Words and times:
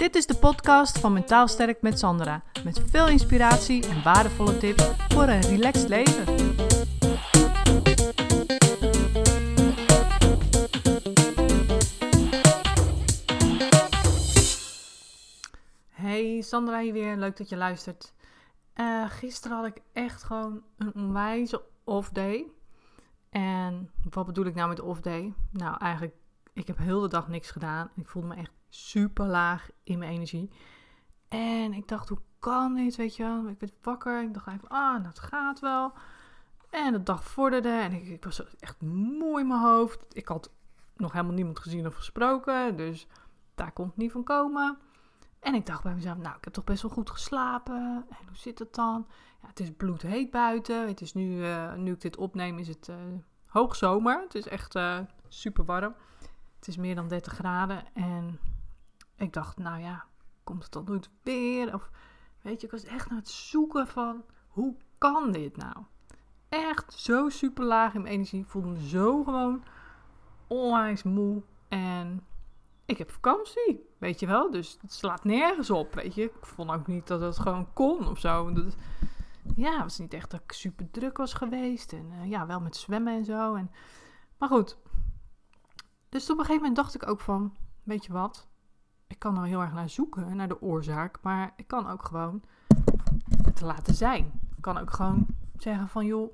Dit 0.00 0.14
is 0.14 0.26
de 0.26 0.36
podcast 0.36 0.98
van 0.98 1.12
Mentaal 1.12 1.48
Sterk 1.48 1.82
met 1.82 1.98
Sandra. 1.98 2.42
Met 2.64 2.82
veel 2.90 3.08
inspiratie 3.08 3.88
en 3.88 4.02
waardevolle 4.02 4.58
tips 4.58 4.84
voor 5.08 5.22
een 5.22 5.40
relaxed 5.40 5.88
leven. 5.88 6.24
Hey, 15.88 16.40
Sandra 16.40 16.80
hier 16.80 16.92
weer. 16.92 17.16
Leuk 17.16 17.36
dat 17.36 17.48
je 17.48 17.56
luistert. 17.56 18.14
Uh, 18.76 19.10
gisteren 19.10 19.56
had 19.56 19.66
ik 19.66 19.82
echt 19.92 20.22
gewoon 20.22 20.62
een 20.78 20.94
onwijze 20.94 21.62
off 21.84 22.08
day. 22.08 22.46
En 23.30 23.90
wat 24.10 24.26
bedoel 24.26 24.46
ik 24.46 24.54
nou 24.54 24.68
met 24.68 24.80
off 24.80 25.00
day? 25.00 25.34
Nou, 25.50 25.76
eigenlijk, 25.78 26.14
ik 26.52 26.66
heb 26.66 26.78
heel 26.78 27.00
de 27.00 27.08
dag 27.08 27.28
niks 27.28 27.50
gedaan. 27.50 27.90
Ik 27.96 28.08
voelde 28.08 28.28
me 28.28 28.34
echt 28.34 28.52
super 28.70 29.26
laag 29.26 29.68
in 29.82 29.98
mijn 29.98 30.10
energie. 30.10 30.50
En 31.28 31.72
ik 31.72 31.88
dacht, 31.88 32.08
hoe 32.08 32.20
kan 32.38 32.74
dit, 32.74 32.96
weet 32.96 33.16
je 33.16 33.22
wel? 33.22 33.48
Ik 33.48 33.60
werd 33.60 33.72
wakker. 33.82 34.22
Ik 34.22 34.34
dacht 34.34 34.46
even, 34.46 34.68
ah, 34.68 35.04
dat 35.04 35.18
gaat 35.18 35.60
wel. 35.60 35.92
En 36.70 36.92
de 36.92 37.02
dag 37.02 37.24
vorderde 37.24 37.68
en 37.68 37.92
ik, 37.92 38.06
ik 38.06 38.24
was 38.24 38.56
echt 38.56 38.80
moe 38.80 39.40
in 39.40 39.46
mijn 39.46 39.60
hoofd. 39.60 40.04
Ik 40.16 40.28
had 40.28 40.50
nog 40.96 41.12
helemaal 41.12 41.34
niemand 41.34 41.58
gezien 41.58 41.86
of 41.86 41.94
gesproken, 41.94 42.76
dus 42.76 43.06
daar 43.54 43.72
kon 43.72 43.86
het 43.86 43.96
niet 43.96 44.12
van 44.12 44.24
komen. 44.24 44.78
En 45.40 45.54
ik 45.54 45.66
dacht 45.66 45.82
bij 45.82 45.94
mezelf, 45.94 46.18
nou, 46.18 46.36
ik 46.36 46.44
heb 46.44 46.52
toch 46.52 46.64
best 46.64 46.82
wel 46.82 46.90
goed 46.90 47.10
geslapen. 47.10 48.04
En 48.08 48.26
hoe 48.26 48.36
zit 48.36 48.58
het 48.58 48.74
dan? 48.74 49.06
Ja, 49.42 49.48
het 49.48 49.60
is 49.60 49.70
bloedheet 49.76 50.30
buiten. 50.30 50.86
Het 50.88 51.00
is 51.00 51.12
nu, 51.12 51.46
uh, 51.46 51.74
nu 51.74 51.92
ik 51.92 52.00
dit 52.00 52.16
opneem, 52.16 52.58
is 52.58 52.68
het 52.68 52.88
uh, 52.88 52.96
hoogzomer. 53.46 54.20
Het 54.20 54.34
is 54.34 54.48
echt 54.48 54.74
uh, 54.74 54.98
super 55.28 55.64
warm. 55.64 55.94
Het 56.56 56.68
is 56.68 56.76
meer 56.76 56.94
dan 56.94 57.08
30 57.08 57.32
graden. 57.32 57.84
En 57.94 58.38
ik 59.20 59.32
dacht, 59.32 59.58
nou 59.58 59.80
ja, 59.80 60.04
komt 60.44 60.62
het 60.62 60.72
dan 60.72 60.84
nooit 60.84 61.10
weer? 61.22 61.74
Of 61.74 61.90
weet 62.42 62.60
je, 62.60 62.66
ik 62.66 62.72
was 62.72 62.84
echt 62.84 63.08
naar 63.08 63.18
het 63.18 63.28
zoeken 63.28 63.86
van, 63.86 64.24
hoe 64.48 64.76
kan 64.98 65.32
dit 65.32 65.56
nou? 65.56 65.76
Echt 66.48 66.92
zo 66.92 67.28
super 67.28 67.64
laag 67.64 67.94
in 67.94 68.02
mijn 68.02 68.14
energie. 68.14 68.40
Ik 68.40 68.48
voelde 68.48 68.68
me 68.68 68.88
zo 68.88 69.24
gewoon 69.24 69.62
onwijs 70.46 71.02
moe. 71.02 71.42
En 71.68 72.26
ik 72.84 72.98
heb 72.98 73.10
vakantie, 73.10 73.88
weet 73.98 74.20
je 74.20 74.26
wel. 74.26 74.50
Dus 74.50 74.78
het 74.80 74.92
slaat 74.92 75.24
nergens 75.24 75.70
op, 75.70 75.94
weet 75.94 76.14
je. 76.14 76.22
Ik 76.22 76.46
vond 76.46 76.70
ook 76.70 76.86
niet 76.86 77.06
dat 77.06 77.20
het 77.20 77.38
gewoon 77.38 77.72
kon 77.72 78.08
of 78.08 78.18
zo. 78.18 78.52
Dat, 78.52 78.76
ja, 79.56 79.72
het 79.72 79.82
was 79.82 79.98
niet 79.98 80.14
echt 80.14 80.30
dat 80.30 80.40
ik 80.40 80.52
super 80.52 80.90
druk 80.90 81.16
was 81.16 81.32
geweest. 81.32 81.92
En 81.92 82.10
uh, 82.12 82.30
ja, 82.30 82.46
wel 82.46 82.60
met 82.60 82.76
zwemmen 82.76 83.14
en 83.14 83.24
zo. 83.24 83.54
En, 83.54 83.70
maar 84.38 84.48
goed. 84.48 84.78
Dus 86.08 86.30
op 86.30 86.38
een 86.38 86.44
gegeven 86.44 86.56
moment 86.56 86.76
dacht 86.76 86.94
ik 86.94 87.08
ook 87.08 87.20
van, 87.20 87.56
weet 87.82 88.04
je 88.04 88.12
wat? 88.12 88.48
Kan 89.20 89.38
er 89.38 89.44
heel 89.44 89.60
erg 89.60 89.72
naar 89.72 89.88
zoeken, 89.88 90.36
naar 90.36 90.48
de 90.48 90.62
oorzaak. 90.62 91.18
Maar 91.22 91.52
ik 91.56 91.66
kan 91.66 91.90
ook 91.90 92.04
gewoon 92.04 92.42
het 93.44 93.60
laten 93.60 93.94
zijn. 93.94 94.24
Ik 94.56 94.62
kan 94.62 94.78
ook 94.78 94.90
gewoon 94.90 95.26
zeggen 95.56 95.88
van, 95.88 96.06
joh, 96.06 96.32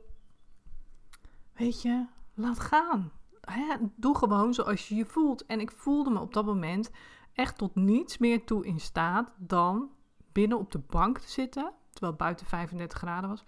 weet 1.52 1.82
je, 1.82 2.06
laat 2.34 2.60
gaan 2.60 3.10
doe 3.94 4.16
gewoon 4.16 4.54
zoals 4.54 4.88
je 4.88 4.94
je 4.94 5.04
voelt. 5.04 5.46
En 5.46 5.60
ik 5.60 5.70
voelde 5.70 6.10
me 6.10 6.20
op 6.20 6.34
dat 6.34 6.44
moment 6.44 6.90
echt 7.32 7.58
tot 7.58 7.74
niets 7.74 8.18
meer 8.18 8.44
toe 8.44 8.66
in 8.66 8.80
staat 8.80 9.32
dan 9.36 9.90
binnen 10.32 10.58
op 10.58 10.72
de 10.72 10.78
bank 10.78 11.18
te 11.18 11.30
zitten, 11.30 11.72
terwijl 11.90 12.12
het 12.12 12.22
buiten 12.22 12.46
35 12.46 12.98
graden 12.98 13.30
was. 13.30 13.44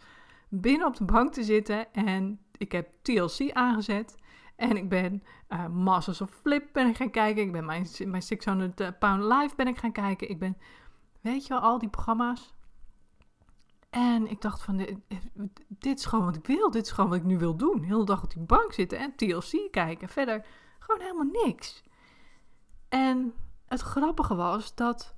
Binnen 0.48 0.86
op 0.86 0.96
de 0.96 1.04
bank 1.04 1.32
te 1.32 1.42
zitten 1.42 1.92
en 1.92 2.40
ik 2.56 2.72
heb 2.72 2.88
TLC 3.02 3.52
aangezet. 3.52 4.14
En 4.58 4.76
ik 4.76 4.88
ben 4.88 5.22
uh, 5.48 5.66
Masters 5.66 6.20
of 6.20 6.30
Flip 6.30 6.68
ben 6.72 6.86
ik 6.86 6.96
gaan 6.96 7.10
kijken. 7.10 7.42
Ik 7.42 7.52
ben 7.52 7.64
mijn, 7.64 7.86
mijn 8.04 8.22
600 8.22 8.80
eh, 8.80 8.88
Pound 8.98 9.22
Live 9.22 9.54
ben 9.56 9.66
ik 9.66 9.78
gaan 9.78 9.92
kijken. 9.92 10.30
Ik 10.30 10.38
ben, 10.38 10.56
weet 11.20 11.46
je 11.46 11.60
al 11.60 11.78
die 11.78 11.88
programma's. 11.88 12.54
En 13.90 14.30
ik 14.30 14.40
dacht 14.40 14.62
van, 14.62 14.76
dit, 15.68 15.98
is 15.98 16.04
gewoon 16.04 16.24
wat 16.24 16.36
ik 16.36 16.46
wil. 16.46 16.70
Dit 16.70 16.84
is 16.84 16.90
gewoon 16.90 17.10
wat 17.10 17.18
ik 17.18 17.24
nu 17.24 17.38
wil 17.38 17.56
doen. 17.56 17.82
Heel 17.82 17.98
de 17.98 18.04
dag 18.04 18.22
op 18.22 18.30
die 18.30 18.42
bank 18.42 18.72
zitten 18.72 18.98
en 18.98 19.16
TLC 19.16 19.68
kijken. 19.70 20.08
Verder 20.08 20.46
gewoon 20.78 21.00
helemaal 21.00 21.44
niks. 21.44 21.82
En 22.88 23.34
het 23.66 23.80
grappige 23.80 24.34
was 24.34 24.74
dat 24.74 25.14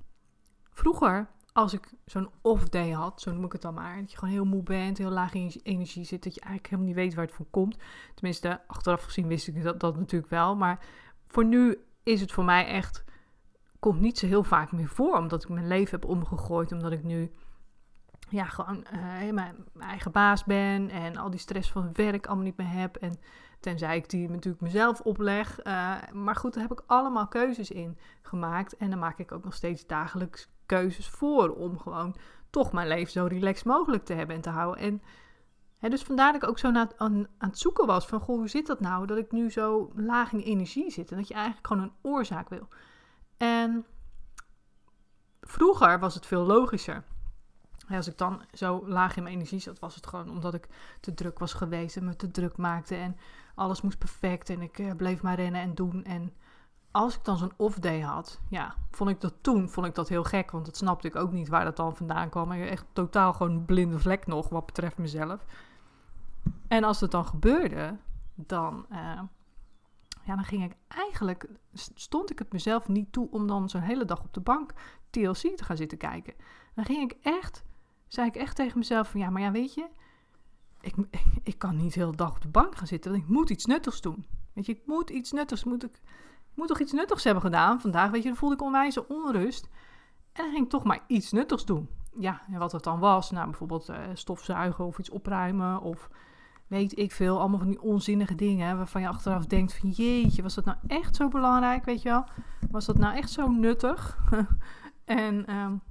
vroeger, 0.70 1.30
als 1.52 1.72
ik 1.72 1.92
zo'n 2.04 2.30
off-day 2.42 2.90
had, 2.90 3.20
zo 3.20 3.32
noem 3.32 3.44
ik 3.44 3.52
het 3.52 3.62
dan 3.62 3.74
maar, 3.74 3.96
dat 3.96 4.10
je 4.10 4.18
gewoon 4.18 4.34
heel 4.34 4.44
moe 4.44 4.62
bent, 4.62 4.98
heel 4.98 5.10
laag 5.10 5.34
in 5.34 5.60
energie 5.62 6.04
zit, 6.04 6.24
dat 6.24 6.34
je 6.34 6.40
eigenlijk 6.40 6.70
helemaal 6.70 6.92
niet 6.92 7.04
weet 7.04 7.14
waar 7.14 7.24
het 7.24 7.34
van 7.34 7.50
komt. 7.50 7.76
Tenminste, 8.14 8.60
achteraf 8.66 9.02
gezien 9.02 9.26
wist 9.26 9.46
ik 9.46 9.62
dat, 9.62 9.80
dat 9.80 9.96
natuurlijk 9.96 10.30
wel. 10.30 10.56
Maar 10.56 10.84
voor 11.26 11.44
nu 11.44 11.78
is 12.02 12.20
het 12.20 12.32
voor 12.32 12.44
mij 12.44 12.66
echt, 12.66 13.04
komt 13.78 14.00
niet 14.00 14.18
zo 14.18 14.26
heel 14.26 14.44
vaak 14.44 14.72
meer 14.72 14.88
voor, 14.88 15.16
omdat 15.16 15.42
ik 15.42 15.48
mijn 15.48 15.68
leven 15.68 16.00
heb 16.00 16.10
omgegooid, 16.10 16.72
omdat 16.72 16.92
ik 16.92 17.04
nu 17.04 17.30
ja, 18.28 18.44
gewoon 18.44 18.86
uh, 18.92 19.32
mijn, 19.32 19.56
eigen 19.78 20.12
baas 20.12 20.44
ben 20.44 20.90
en 20.90 21.16
al 21.16 21.30
die 21.30 21.40
stress 21.40 21.70
van 21.70 21.90
werk 21.92 22.26
allemaal 22.26 22.44
niet 22.44 22.56
meer 22.56 22.70
heb. 22.70 22.96
En 22.96 23.14
tenzij 23.60 23.96
ik 23.96 24.10
die 24.10 24.28
natuurlijk 24.28 24.62
mezelf 24.62 25.00
opleg. 25.00 25.64
Uh, 25.64 25.96
maar 26.12 26.36
goed, 26.36 26.54
daar 26.54 26.62
heb 26.62 26.72
ik 26.72 26.84
allemaal 26.86 27.28
keuzes 27.28 27.70
in 27.70 27.98
gemaakt. 28.22 28.76
En 28.76 28.90
dan 28.90 28.98
maak 28.98 29.18
ik 29.18 29.32
ook 29.32 29.44
nog 29.44 29.54
steeds 29.54 29.86
dagelijks 29.86 30.48
keuzes 30.70 31.08
voor 31.08 31.50
om 31.50 31.78
gewoon 31.78 32.16
toch 32.50 32.72
mijn 32.72 32.88
leven 32.88 33.12
zo 33.12 33.26
relaxed 33.26 33.66
mogelijk 33.66 34.04
te 34.04 34.14
hebben 34.14 34.36
en 34.36 34.42
te 34.42 34.50
houden. 34.50 34.82
En 34.82 35.02
hè, 35.78 35.88
dus 35.88 36.02
vandaar 36.02 36.32
dat 36.32 36.42
ik 36.42 36.48
ook 36.48 36.58
zo 36.58 36.72
aan, 36.72 36.90
aan, 36.96 37.26
het 37.38 37.58
zoeken 37.58 37.86
was 37.86 38.06
van, 38.06 38.20
goh, 38.20 38.36
hoe 38.36 38.48
zit 38.48 38.66
dat 38.66 38.80
nou? 38.80 39.06
Dat 39.06 39.18
ik 39.18 39.32
nu 39.32 39.50
zo 39.50 39.90
laag 39.94 40.32
in 40.32 40.40
energie 40.40 40.90
zit 40.90 41.10
en 41.10 41.16
dat 41.16 41.28
je 41.28 41.34
eigenlijk 41.34 41.66
gewoon 41.66 41.82
een 41.82 42.10
oorzaak 42.10 42.48
wil. 42.48 42.68
En 43.36 43.84
vroeger 45.40 45.98
was 45.98 46.14
het 46.14 46.26
veel 46.26 46.46
logischer 46.46 47.04
als 47.96 48.06
ik 48.06 48.18
dan 48.18 48.42
zo 48.52 48.88
laag 48.88 49.16
in 49.16 49.22
mijn 49.22 49.34
energie 49.34 49.58
zat, 49.58 49.78
was 49.78 49.94
het 49.94 50.06
gewoon 50.06 50.30
omdat 50.30 50.54
ik 50.54 50.68
te 51.00 51.14
druk 51.14 51.38
was 51.38 51.52
geweest 51.52 51.96
en 51.96 52.04
me 52.04 52.16
te 52.16 52.30
druk 52.30 52.56
maakte 52.56 52.94
en 52.94 53.16
alles 53.54 53.80
moest 53.80 53.98
perfect 53.98 54.50
en 54.50 54.62
ik 54.62 54.78
uh, 54.78 54.92
bleef 54.96 55.22
maar 55.22 55.34
rennen 55.34 55.60
en 55.60 55.74
doen. 55.74 56.04
En 56.04 56.32
als 56.90 57.16
ik 57.16 57.24
dan 57.24 57.36
zo'n 57.36 57.52
off-day 57.56 58.00
had, 58.00 58.40
ja, 58.48 58.74
vond 58.90 59.10
ik 59.10 59.20
dat 59.20 59.34
toen 59.40 59.68
vond 59.68 59.86
ik 59.86 59.94
dat 59.94 60.08
heel 60.08 60.24
gek, 60.24 60.50
want 60.50 60.64
dat 60.64 60.76
snapte 60.76 61.06
ik 61.06 61.16
ook 61.16 61.32
niet 61.32 61.48
waar 61.48 61.64
dat 61.64 61.76
dan 61.76 61.96
vandaan 61.96 62.28
kwam. 62.28 62.52
Echt 62.52 62.86
totaal 62.92 63.32
gewoon 63.32 63.52
een 63.52 63.64
blinde 63.64 63.98
vlek 63.98 64.26
nog 64.26 64.48
wat 64.48 64.66
betreft 64.66 64.98
mezelf. 64.98 65.44
En 66.68 66.84
als 66.84 67.00
het 67.00 67.10
dan 67.10 67.26
gebeurde, 67.26 67.96
dan, 68.34 68.86
uh, 68.92 69.20
ja, 70.24 70.34
dan 70.34 70.44
ging 70.44 70.64
ik 70.64 70.76
eigenlijk, 70.88 71.48
stond 71.94 72.30
ik 72.30 72.38
het 72.38 72.52
mezelf 72.52 72.88
niet 72.88 73.12
toe 73.12 73.30
om 73.30 73.46
dan 73.46 73.68
zo'n 73.68 73.80
hele 73.80 74.04
dag 74.04 74.20
op 74.20 74.34
de 74.34 74.40
bank 74.40 74.72
TLC 75.10 75.56
te 75.56 75.64
gaan 75.64 75.76
zitten 75.76 75.98
kijken. 75.98 76.34
Dan 76.74 76.84
ging 76.84 77.10
ik 77.10 77.18
echt 77.22 77.64
zei 78.12 78.26
ik 78.26 78.36
echt 78.36 78.56
tegen 78.56 78.78
mezelf 78.78 79.10
van 79.10 79.20
ja, 79.20 79.30
maar 79.30 79.42
ja, 79.42 79.50
weet 79.50 79.74
je, 79.74 79.86
ik, 80.80 80.94
ik, 81.42 81.58
kan 81.58 81.76
niet 81.76 81.94
de 81.94 82.00
hele 82.00 82.16
dag 82.16 82.30
op 82.30 82.40
de 82.40 82.48
bank 82.48 82.76
gaan 82.76 82.86
zitten, 82.86 83.10
want 83.10 83.22
ik 83.22 83.28
moet 83.28 83.50
iets 83.50 83.64
nuttigs 83.64 84.00
doen. 84.00 84.26
Weet 84.52 84.66
je, 84.66 84.72
ik 84.72 84.86
moet 84.86 85.10
iets 85.10 85.32
nuttigs, 85.32 85.64
moet 85.64 85.84
ik 85.84 86.00
moet 86.60 86.68
toch 86.68 86.80
iets 86.80 86.92
nuttigs 86.92 87.24
hebben 87.24 87.42
gedaan 87.42 87.80
vandaag, 87.80 88.10
weet 88.10 88.22
je, 88.22 88.28
dan 88.28 88.36
voelde 88.36 88.54
ik 88.54 88.62
onwijze 88.62 89.08
onrust. 89.08 89.68
En 90.32 90.42
dan 90.44 90.52
ging 90.52 90.64
ik 90.64 90.70
toch 90.70 90.84
maar 90.84 91.04
iets 91.06 91.32
nuttigs 91.32 91.64
doen. 91.64 91.88
Ja, 92.18 92.42
en 92.52 92.58
wat 92.58 92.72
het 92.72 92.84
dan 92.84 92.98
was, 92.98 93.30
nou 93.30 93.46
bijvoorbeeld 93.46 93.88
uh, 93.88 93.96
stofzuigen 94.14 94.84
of 94.84 94.98
iets 94.98 95.10
opruimen 95.10 95.80
of 95.80 96.08
weet 96.66 96.98
ik 96.98 97.12
veel, 97.12 97.40
allemaal 97.40 97.58
van 97.58 97.68
die 97.68 97.82
onzinnige 97.82 98.34
dingen 98.34 98.76
waarvan 98.76 99.00
je 99.00 99.08
achteraf 99.08 99.46
denkt 99.46 99.74
van 99.74 99.90
jeetje, 99.90 100.42
was 100.42 100.54
dat 100.54 100.64
nou 100.64 100.78
echt 100.86 101.16
zo 101.16 101.28
belangrijk, 101.28 101.84
weet 101.84 102.02
je 102.02 102.08
wel? 102.08 102.24
Was 102.70 102.86
dat 102.86 102.98
nou 102.98 103.16
echt 103.16 103.30
zo 103.30 103.48
nuttig? 103.48 104.18
en 105.04 105.54
um, 105.54 105.82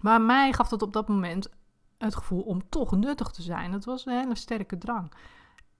maar 0.00 0.20
mij 0.20 0.52
gaf 0.52 0.68
dat 0.68 0.82
op 0.82 0.92
dat 0.92 1.08
moment 1.08 1.48
het 1.98 2.16
gevoel 2.16 2.42
om 2.42 2.68
toch 2.68 2.96
nuttig 2.96 3.30
te 3.30 3.42
zijn. 3.42 3.72
Het 3.72 3.84
was 3.84 4.06
een 4.06 4.18
hele 4.18 4.34
sterke 4.34 4.78
drang. 4.78 5.12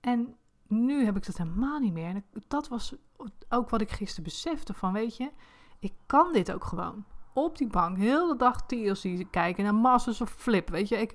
En 0.01 0.37
nu 0.67 1.05
heb 1.05 1.17
ik 1.17 1.27
dat 1.27 1.37
helemaal 1.37 1.79
niet 1.79 1.93
meer. 1.93 2.09
En 2.09 2.25
dat 2.49 2.69
was 2.69 2.95
ook 3.49 3.71
wat 3.71 3.81
ik 3.81 3.91
gisteren 3.91 4.25
besefte 4.25 4.75
van, 4.75 4.93
weet 4.93 5.17
je, 5.17 5.31
ik 5.79 5.93
kan 6.07 6.33
dit 6.33 6.53
ook 6.53 6.65
gewoon. 6.65 7.05
Op 7.33 7.59
die 7.59 7.67
bank, 7.67 7.97
heel 7.97 8.29
de 8.29 8.37
dag 8.37 8.67
TLC 8.67 9.25
kijken 9.31 9.65
naar 9.65 9.75
Masters 9.75 10.21
of 10.21 10.31
Flip, 10.31 10.69
weet 10.69 10.89
je. 10.89 10.97
Ik, 10.97 11.15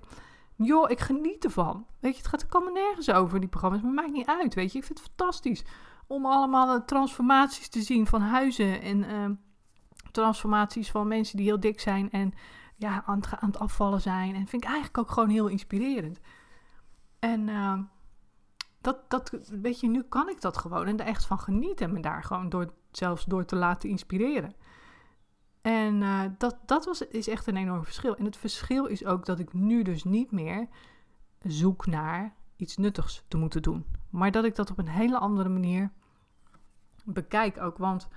joh, 0.55 0.89
ik 0.89 0.99
geniet 0.99 1.43
ervan. 1.43 1.85
Weet 1.99 2.11
je, 2.11 2.17
het 2.17 2.27
gaat, 2.27 2.47
kan 2.47 2.63
me 2.63 2.71
nergens 2.71 3.11
over, 3.11 3.39
die 3.39 3.49
programma's. 3.49 3.81
Maar 3.81 3.91
maakt 3.91 4.11
niet 4.11 4.27
uit, 4.27 4.53
weet 4.53 4.71
je. 4.71 4.77
Ik 4.77 4.85
vind 4.85 4.99
het 4.99 5.07
fantastisch 5.07 5.63
om 6.07 6.25
allemaal 6.25 6.85
transformaties 6.85 7.67
te 7.67 7.81
zien 7.81 8.07
van 8.07 8.21
huizen 8.21 8.81
en 8.81 9.03
uh, 9.03 9.29
transformaties 10.11 10.91
van 10.91 11.07
mensen 11.07 11.37
die 11.37 11.45
heel 11.45 11.59
dik 11.59 11.79
zijn 11.79 12.11
en 12.11 12.33
ja, 12.75 13.03
aan, 13.05 13.15
het, 13.15 13.39
aan 13.39 13.49
het 13.49 13.59
afvallen 13.59 14.01
zijn. 14.01 14.35
En 14.35 14.47
vind 14.47 14.63
ik 14.63 14.69
eigenlijk 14.69 14.97
ook 14.97 15.11
gewoon 15.11 15.29
heel 15.29 15.47
inspirerend. 15.47 16.19
En 17.19 17.47
uh, 17.47 17.79
dat, 18.81 19.09
dat, 19.09 19.29
weet 19.61 19.79
je, 19.79 19.87
nu 19.87 20.03
kan 20.03 20.29
ik 20.29 20.41
dat 20.41 20.57
gewoon 20.57 20.87
en 20.87 20.99
er 20.99 21.05
echt 21.05 21.25
van 21.25 21.39
genieten 21.39 21.85
en 21.85 21.93
me 21.93 21.99
daar 21.99 22.23
gewoon 22.23 22.49
door, 22.49 22.73
zelfs 22.91 23.25
door 23.25 23.45
te 23.45 23.55
laten 23.55 23.89
inspireren. 23.89 24.55
En 25.61 26.01
uh, 26.01 26.21
dat, 26.37 26.57
dat 26.65 26.85
was, 26.85 27.01
is 27.01 27.27
echt 27.27 27.47
een 27.47 27.57
enorm 27.57 27.83
verschil. 27.83 28.15
En 28.15 28.25
het 28.25 28.37
verschil 28.37 28.85
is 28.85 29.05
ook 29.05 29.25
dat 29.25 29.39
ik 29.39 29.53
nu 29.53 29.83
dus 29.83 30.03
niet 30.03 30.31
meer 30.31 30.67
zoek 31.41 31.85
naar 31.85 32.35
iets 32.55 32.77
nuttigs 32.77 33.23
te 33.27 33.37
moeten 33.37 33.61
doen. 33.61 33.85
Maar 34.09 34.31
dat 34.31 34.43
ik 34.43 34.55
dat 34.55 34.71
op 34.71 34.77
een 34.77 34.87
hele 34.87 35.17
andere 35.17 35.49
manier 35.49 35.91
bekijk 37.05 37.61
ook. 37.61 37.77
Want 37.77 38.07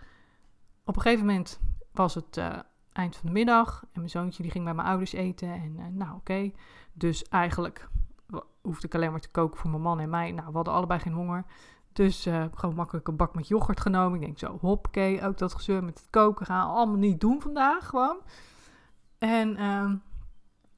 op 0.85 0.97
een 0.97 1.03
gegeven 1.03 1.27
moment 1.27 1.61
was 1.93 2.15
het 2.15 2.37
uh, 2.37 2.59
eind 2.93 3.17
van 3.17 3.27
de 3.27 3.33
middag. 3.33 3.83
En 3.83 3.89
mijn 4.01 4.11
zoontje 4.11 4.43
die 4.43 4.53
ging 4.53 4.65
bij 4.65 4.75
mijn 4.75 4.89
ouders 4.89 5.13
eten. 5.13 5.53
En 5.53 5.79
eh, 5.79 5.87
nou, 5.87 6.17
oké. 6.17 6.51
Dus 6.93 7.25
eigenlijk 7.25 7.89
hoefde 8.61 8.87
ik 8.87 8.95
alleen 8.95 9.11
maar 9.11 9.21
te 9.21 9.31
koken 9.31 9.59
voor 9.59 9.71
mijn 9.71 9.83
man 9.83 10.01
en 10.01 10.11
mij. 10.11 10.33
Nou, 10.33 10.47
we 10.49 10.55
hadden 10.55 10.75
allebei 10.75 11.01
geen 11.01 11.13
honger. 11.13 11.45
Dus 11.93 12.27
uh, 12.27 12.45
gewoon 12.55 12.75
makkelijk 12.75 13.09
een 13.09 13.17
bak 13.17 13.35
met 13.35 13.49
yoghurt 13.49 13.81
genomen. 13.81 14.21
Ik 14.21 14.25
denk 14.25 14.39
zo, 14.39 14.59
hoppakee, 14.61 15.27
ook 15.27 15.39
dat 15.39 15.55
gezeur 15.55 15.85
met 15.85 15.99
het 15.99 16.11
koken 16.11 16.47
gaan 16.47 16.69
we 16.69 16.75
allemaal 16.75 16.97
niet 16.97 17.21
doen 17.21 17.41
vandaag 17.41 17.87
gewoon. 17.87 18.17
En 19.19 19.65
um, 19.65 20.03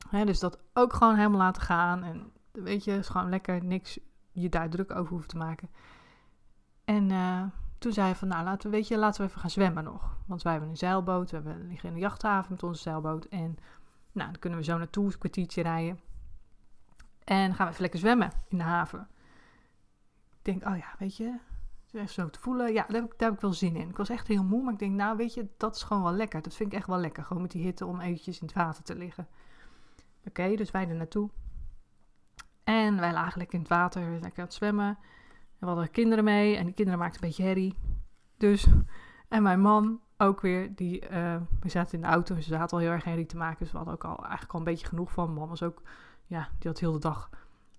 hè, 0.08 0.24
dus 0.24 0.38
dat 0.38 0.58
ook 0.72 0.92
gewoon 0.92 1.16
helemaal 1.16 1.38
laten 1.38 1.62
gaan. 1.62 2.02
En 2.02 2.32
weet 2.52 2.84
je, 2.84 2.92
is 2.92 3.08
gewoon 3.08 3.28
lekker 3.28 3.64
niks 3.64 3.98
je 4.32 4.48
daar 4.48 4.68
druk 4.68 4.94
over 4.94 5.12
hoeft 5.12 5.28
te 5.28 5.36
maken. 5.36 5.70
En 6.84 7.10
uh, 7.10 7.42
toen 7.78 7.92
zei 7.92 8.06
hij 8.06 8.16
van, 8.16 8.28
nou 8.28 8.44
laten 8.44 8.70
we, 8.70 8.76
weet 8.76 8.88
je, 8.88 8.98
laten 8.98 9.20
we 9.20 9.28
even 9.28 9.40
gaan 9.40 9.50
zwemmen 9.50 9.84
nog. 9.84 10.16
Want 10.26 10.42
wij 10.42 10.52
hebben 10.52 10.70
een 10.70 10.76
zeilboot, 10.76 11.30
we 11.30 11.36
hebben, 11.36 11.66
liggen 11.68 11.88
in 11.88 11.94
de 11.94 12.00
jachthaven 12.00 12.52
met 12.52 12.62
onze 12.62 12.82
zeilboot. 12.82 13.24
En 13.24 13.58
nou, 14.12 14.30
dan 14.30 14.38
kunnen 14.38 14.58
we 14.58 14.64
zo 14.64 14.78
naartoe, 14.78 15.04
een 15.04 15.18
kwartiertje 15.18 15.62
rijden. 15.62 16.00
En 17.24 17.54
gaan 17.54 17.66
we 17.66 17.70
even 17.70 17.82
lekker 17.82 18.00
zwemmen 18.00 18.30
in 18.48 18.58
de 18.58 18.64
haven. 18.64 19.08
Ik 20.30 20.44
denk, 20.44 20.66
oh 20.66 20.76
ja, 20.76 20.94
weet 20.98 21.16
je, 21.16 21.38
echt 21.92 22.12
zo 22.12 22.30
te 22.30 22.40
voelen. 22.40 22.72
Ja, 22.72 22.84
daar 22.86 23.00
heb, 23.00 23.12
ik, 23.12 23.18
daar 23.18 23.28
heb 23.28 23.36
ik 23.36 23.40
wel 23.40 23.52
zin 23.52 23.76
in. 23.76 23.88
Ik 23.88 23.96
was 23.96 24.08
echt 24.08 24.26
heel 24.26 24.44
moe, 24.44 24.62
maar 24.62 24.72
ik 24.72 24.78
denk, 24.78 24.94
nou 24.94 25.16
weet 25.16 25.34
je, 25.34 25.48
dat 25.56 25.76
is 25.76 25.82
gewoon 25.82 26.02
wel 26.02 26.12
lekker. 26.12 26.42
Dat 26.42 26.54
vind 26.54 26.72
ik 26.72 26.78
echt 26.78 26.86
wel 26.86 26.98
lekker, 26.98 27.24
gewoon 27.24 27.42
met 27.42 27.50
die 27.50 27.62
hitte 27.62 27.86
om 27.86 28.00
eventjes 28.00 28.40
in 28.40 28.46
het 28.46 28.56
water 28.56 28.82
te 28.82 28.94
liggen. 28.94 29.28
Oké, 30.26 30.56
dus 30.56 30.70
wij 30.70 30.88
er 30.88 30.94
naartoe. 30.94 31.30
En 32.64 33.00
wij 33.00 33.12
lagen 33.12 33.38
lekker 33.38 33.54
in 33.54 33.60
het 33.60 33.72
water, 33.72 34.02
lekker 34.10 34.38
aan 34.38 34.44
het 34.44 34.54
zwemmen. 34.54 34.86
En 34.86 35.60
we 35.60 35.66
hadden 35.66 35.90
kinderen 35.90 36.24
mee 36.24 36.56
en 36.56 36.64
die 36.64 36.74
kinderen 36.74 37.00
maakten 37.00 37.22
een 37.22 37.28
beetje 37.28 37.42
herrie. 37.42 37.74
Dus, 38.36 38.66
en 39.28 39.42
mijn 39.42 39.60
man 39.60 40.00
ook 40.16 40.40
weer, 40.40 40.74
die, 40.74 41.10
uh, 41.10 41.36
we 41.60 41.68
zaten 41.68 41.94
in 41.94 42.00
de 42.00 42.06
auto 42.06 42.34
en 42.34 42.42
ze 42.42 42.48
zaten 42.48 42.76
al 42.76 42.82
heel 42.82 42.92
erg 42.92 43.04
herrie 43.04 43.26
te 43.26 43.36
maken. 43.36 43.58
Dus 43.58 43.70
we 43.70 43.76
hadden 43.76 43.94
ook 43.94 44.04
al 44.04 44.18
eigenlijk 44.18 44.52
al 44.52 44.58
een 44.58 44.64
beetje 44.64 44.86
genoeg 44.86 45.12
van. 45.12 45.32
Man 45.32 45.48
was 45.48 45.62
ook, 45.62 45.82
ja, 46.26 46.48
die 46.58 46.70
had 46.70 46.80
heel 46.80 46.92
de 46.92 46.98
dag, 46.98 47.30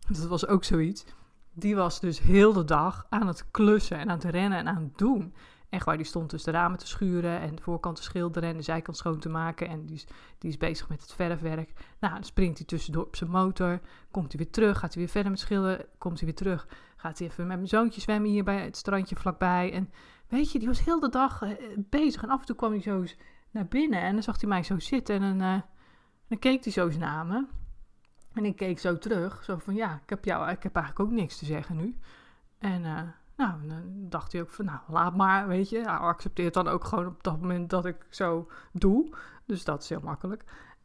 dat 0.07 0.27
was 0.27 0.47
ook 0.47 0.63
zoiets. 0.63 1.05
Die 1.53 1.75
was 1.75 1.99
dus 1.99 2.19
heel 2.19 2.53
de 2.53 2.63
dag 2.63 3.05
aan 3.09 3.27
het 3.27 3.51
klussen 3.51 3.97
en 3.97 4.09
aan 4.09 4.17
het 4.17 4.23
rennen 4.23 4.57
en 4.57 4.67
aan 4.67 4.83
het 4.83 4.97
doen. 4.97 5.33
Echt 5.69 5.85
waar, 5.85 5.97
die 5.97 6.05
stond 6.05 6.29
dus 6.29 6.43
de 6.43 6.51
ramen 6.51 6.79
te 6.79 6.87
schuren 6.87 7.39
en 7.39 7.55
de 7.55 7.61
voorkant 7.61 7.95
te 7.95 8.03
schilderen 8.03 8.49
en 8.49 8.57
de 8.57 8.63
zijkant 8.63 8.97
schoon 8.97 9.19
te 9.19 9.29
maken. 9.29 9.67
En 9.67 9.85
die 9.85 9.95
is, 9.95 10.05
die 10.37 10.49
is 10.49 10.57
bezig 10.57 10.89
met 10.89 11.01
het 11.01 11.13
verfwerk. 11.13 11.73
Nou, 11.99 12.13
dan 12.13 12.23
springt 12.23 12.57
hij 12.57 12.67
tussendoor 12.67 13.05
op 13.05 13.15
zijn 13.15 13.29
motor. 13.29 13.79
Komt 14.11 14.31
hij 14.31 14.41
weer 14.41 14.51
terug, 14.51 14.79
gaat 14.79 14.93
hij 14.93 15.03
weer 15.03 15.11
verder 15.11 15.31
met 15.31 15.39
schilderen. 15.39 15.85
Komt 15.97 16.17
hij 16.17 16.25
weer 16.25 16.37
terug, 16.37 16.67
gaat 16.95 17.17
hij 17.19 17.27
even 17.27 17.47
met 17.47 17.55
mijn 17.55 17.69
zoontje 17.69 18.01
zwemmen 18.01 18.29
hier 18.29 18.43
bij 18.43 18.63
het 18.63 18.77
strandje 18.77 19.15
vlakbij. 19.15 19.73
En 19.73 19.91
weet 20.27 20.51
je, 20.51 20.59
die 20.59 20.67
was 20.67 20.83
heel 20.83 20.99
de 20.99 21.09
dag 21.09 21.41
eh, 21.41 21.49
bezig. 21.77 22.23
En 22.23 22.29
af 22.29 22.39
en 22.39 22.45
toe 22.45 22.55
kwam 22.55 22.71
hij 22.71 22.81
zo 22.81 23.01
eens 23.01 23.17
naar 23.51 23.67
binnen 23.67 24.01
en 24.01 24.13
dan 24.13 24.23
zag 24.23 24.39
hij 24.39 24.49
mij 24.49 24.63
zo 24.63 24.79
zitten. 24.79 25.15
En 25.15 25.37
dan, 25.37 25.47
uh, 25.47 25.61
dan 26.27 26.39
keek 26.39 26.63
hij 26.63 26.73
zo 26.73 26.85
eens 26.85 26.97
naar 26.97 27.25
me. 27.25 27.45
En 28.35 28.45
ik 28.45 28.55
keek 28.55 28.79
zo 28.79 28.97
terug, 28.97 29.43
zo 29.43 29.57
van 29.57 29.75
ja, 29.75 29.99
ik 30.03 30.09
heb, 30.09 30.25
jou, 30.25 30.49
ik 30.49 30.63
heb 30.63 30.75
eigenlijk 30.75 31.09
ook 31.09 31.15
niks 31.15 31.37
te 31.37 31.45
zeggen 31.45 31.75
nu. 31.75 31.97
En... 32.57 32.83
Uh, 32.83 33.01
nou, 33.37 33.67
dan 33.67 33.83
dacht 34.09 34.31
hij 34.31 34.41
ook 34.41 34.49
van, 34.49 34.65
nou, 34.65 34.79
laat 34.87 35.15
maar, 35.15 35.47
weet 35.47 35.69
je. 35.69 35.77
Hij 35.77 35.85
accepteert 35.85 36.53
dan 36.53 36.67
ook 36.67 36.83
gewoon 36.83 37.07
op 37.07 37.23
dat 37.23 37.41
moment 37.41 37.69
dat 37.69 37.85
ik 37.85 38.05
zo 38.09 38.49
doe. 38.71 39.15
Dus 39.45 39.63
dat 39.63 39.83
is 39.83 39.89
heel 39.89 39.99
makkelijk. 40.03 40.43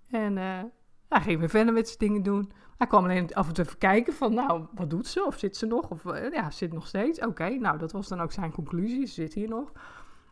En 0.09 0.37
uh, 0.37 0.61
hij 1.09 1.21
ging 1.21 1.39
weer 1.39 1.49
verder 1.49 1.75
met 1.75 1.87
zijn 1.87 1.99
dingen 1.99 2.23
doen. 2.23 2.53
Hij 2.77 2.87
kwam 2.87 3.05
alleen 3.05 3.35
af 3.35 3.49
en 3.49 3.55
toe 3.55 3.65
even 3.65 3.79
kijken 3.79 4.13
van, 4.13 4.35
nou, 4.35 4.67
wat 4.75 4.91
doet 4.91 5.07
ze? 5.07 5.25
Of 5.25 5.39
zit 5.39 5.57
ze 5.57 5.67
nog? 5.67 5.91
Of 5.91 6.05
uh, 6.05 6.33
ja, 6.33 6.51
zit 6.51 6.73
nog 6.73 6.87
steeds. 6.87 7.21
Oké, 7.21 7.49
nou, 7.49 7.79
dat 7.79 7.93
was 7.93 8.09
dan 8.09 8.21
ook 8.21 8.33
zijn 8.33 8.53
conclusie. 8.53 9.07
Ze 9.07 9.13
zit 9.13 9.35
hier 9.35 9.49
nog. 9.49 9.73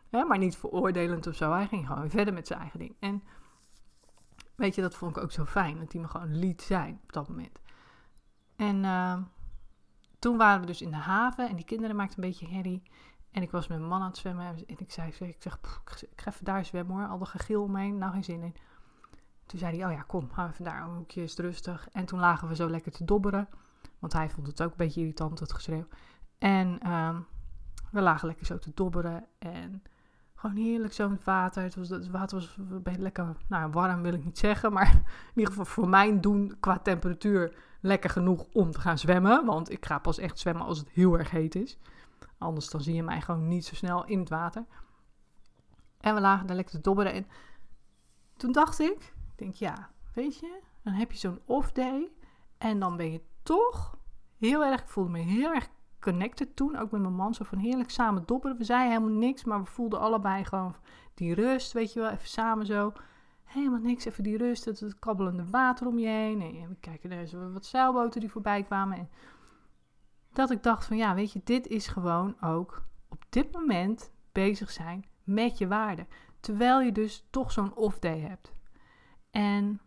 Maar 0.09 0.37
niet 0.37 0.57
veroordelend 0.57 1.27
of 1.27 1.35
zo. 1.35 1.51
Hij 1.51 1.67
ging 1.67 1.87
gewoon 1.87 2.09
verder 2.09 2.33
met 2.33 2.47
zijn 2.47 2.59
eigen 2.59 2.79
ding. 2.79 2.95
En 2.99 3.23
weet 4.59 4.75
je, 4.75 4.81
dat 4.81 4.95
vond 4.95 5.17
ik 5.17 5.23
ook 5.23 5.31
zo 5.31 5.45
fijn. 5.45 5.79
Dat 5.79 5.91
hij 5.91 6.01
me 6.01 6.07
gewoon 6.07 6.35
liet 6.35 6.61
zijn 6.61 6.99
op 7.03 7.13
dat 7.13 7.29
moment. 7.29 7.59
En... 8.55 8.83
Uh, 8.83 9.17
toen 10.19 10.37
waren 10.37 10.61
we 10.61 10.65
dus 10.65 10.81
in 10.81 10.89
de 10.89 10.97
haven 10.97 11.49
en 11.49 11.55
die 11.55 11.65
kinderen 11.65 11.95
maakten 11.95 12.23
een 12.23 12.29
beetje 12.29 12.47
herrie. 12.47 12.83
En 13.31 13.41
ik 13.41 13.51
was 13.51 13.67
met 13.67 13.77
mijn 13.77 13.89
man 13.89 14.01
aan 14.01 14.07
het 14.07 14.17
zwemmen 14.17 14.45
en 14.45 14.63
ik 14.77 14.91
zei, 14.91 15.07
ik 15.07 15.35
zeg, 15.39 15.59
ik 16.11 16.21
ga 16.21 16.31
even 16.31 16.45
daar 16.45 16.65
zwemmen 16.65 16.95
hoor. 16.95 17.07
Al 17.07 17.17
de 17.17 17.25
gegil 17.25 17.63
omheen, 17.63 17.97
nou 17.97 18.11
geen 18.11 18.23
zin 18.23 18.43
in. 18.43 18.55
Toen 19.45 19.59
zei 19.59 19.77
hij, 19.77 19.85
oh 19.85 19.91
ja, 19.91 20.01
kom, 20.01 20.31
gaan 20.31 20.45
we 20.45 20.51
even 20.51 20.65
daar 20.65 20.81
een 20.81 20.95
hoekje, 20.95 21.21
is 21.21 21.35
rustig. 21.35 21.87
En 21.91 22.05
toen 22.05 22.19
lagen 22.19 22.47
we 22.47 22.55
zo 22.55 22.69
lekker 22.69 22.91
te 22.91 23.05
dobberen. 23.05 23.49
Want 23.99 24.13
hij 24.13 24.29
vond 24.29 24.47
het 24.47 24.61
ook 24.61 24.71
een 24.71 24.77
beetje 24.77 24.99
irritant, 24.99 25.39
het 25.39 25.53
geschreeuw. 25.53 25.87
En 26.37 26.91
um, 26.91 27.27
we 27.91 28.01
lagen 28.01 28.27
lekker 28.27 28.45
zo 28.45 28.59
te 28.59 28.71
dobberen 28.73 29.25
en 29.39 29.83
gewoon 30.39 30.55
heerlijk 30.55 30.93
zo 30.93 31.09
met 31.09 31.23
water. 31.23 31.63
Het, 31.63 31.75
was, 31.75 31.89
het 31.89 32.09
water 32.09 32.37
was 32.37 32.57
lekker, 32.97 33.35
nou 33.47 33.71
warm 33.71 34.01
wil 34.01 34.13
ik 34.13 34.25
niet 34.25 34.37
zeggen, 34.37 34.73
maar 34.73 34.91
in 35.33 35.35
ieder 35.35 35.51
geval 35.51 35.65
voor 35.65 35.89
mijn 35.89 36.21
doen 36.21 36.57
qua 36.59 36.79
temperatuur 36.79 37.55
lekker 37.81 38.09
genoeg 38.09 38.45
om 38.53 38.71
te 38.71 38.79
gaan 38.79 38.97
zwemmen. 38.97 39.45
Want 39.45 39.71
ik 39.71 39.85
ga 39.85 39.99
pas 39.99 40.17
echt 40.17 40.39
zwemmen 40.39 40.65
als 40.65 40.77
het 40.77 40.89
heel 40.89 41.17
erg 41.17 41.31
heet 41.31 41.55
is. 41.55 41.77
Anders 42.37 42.69
dan 42.69 42.81
zie 42.81 42.95
je 42.95 43.03
mij 43.03 43.21
gewoon 43.21 43.47
niet 43.47 43.65
zo 43.65 43.75
snel 43.75 44.05
in 44.05 44.19
het 44.19 44.29
water. 44.29 44.65
En 45.99 46.15
we 46.15 46.21
lagen 46.21 46.47
daar 46.47 46.55
lekker 46.55 46.75
te 46.75 46.81
dobberen. 46.81 47.13
En 47.13 47.27
toen 48.37 48.51
dacht 48.51 48.79
ik, 48.79 49.13
ik 49.31 49.33
denk 49.35 49.55
ja, 49.55 49.89
weet 50.13 50.39
je, 50.39 50.61
dan 50.83 50.93
heb 50.93 51.11
je 51.11 51.17
zo'n 51.17 51.41
off 51.45 51.71
day. 51.71 52.11
En 52.57 52.79
dan 52.79 52.97
ben 52.97 53.11
je 53.11 53.21
toch 53.43 53.97
heel 54.37 54.63
erg, 54.65 54.81
ik 54.81 54.87
voelde 54.87 55.09
me 55.09 55.19
heel 55.19 55.53
erg 55.53 55.69
connected 55.99 56.55
toen, 56.55 56.77
ook 56.77 56.91
met 56.91 57.01
mijn 57.01 57.13
man, 57.13 57.33
zo 57.33 57.43
van 57.43 57.57
heerlijk 57.57 57.89
samen 57.89 58.23
dobberen. 58.25 58.57
We 58.57 58.63
zeiden 58.63 58.91
helemaal 58.91 59.17
niks, 59.17 59.43
maar 59.43 59.59
we 59.59 59.65
voelden 59.65 59.99
allebei 59.99 60.45
gewoon 60.45 60.75
die 61.13 61.33
rust, 61.33 61.71
weet 61.71 61.93
je 61.93 61.99
wel, 61.99 62.09
even 62.09 62.27
samen 62.27 62.65
zo. 62.65 62.93
Helemaal 63.43 63.79
niks, 63.79 64.05
even 64.05 64.23
die 64.23 64.37
rust, 64.37 64.65
het, 64.65 64.79
het 64.79 64.99
kabbelende 64.99 65.49
water 65.49 65.87
om 65.87 65.99
je 65.99 66.07
heen. 66.07 66.41
En 66.41 66.69
we 66.69 66.75
kijken 66.79 67.09
naar 67.09 67.25
zo 67.25 67.51
wat 67.51 67.65
zeilboten 67.65 68.19
die 68.19 68.31
voorbij 68.31 68.63
kwamen. 68.63 68.97
En 68.97 69.09
dat 70.33 70.51
ik 70.51 70.63
dacht 70.63 70.85
van 70.85 70.97
ja, 70.97 71.15
weet 71.15 71.31
je, 71.31 71.41
dit 71.43 71.67
is 71.67 71.87
gewoon 71.87 72.41
ook 72.41 72.83
op 73.09 73.25
dit 73.29 73.51
moment 73.51 74.11
bezig 74.31 74.71
zijn 74.71 75.05
met 75.23 75.57
je 75.57 75.67
waarde. 75.67 76.05
Terwijl 76.39 76.81
je 76.81 76.91
dus 76.91 77.27
toch 77.29 77.51
zo'n 77.51 77.75
off-day 77.75 78.19
hebt. 78.19 78.53
En 79.31 79.81